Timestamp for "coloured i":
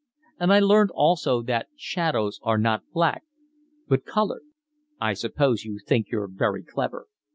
4.03-5.13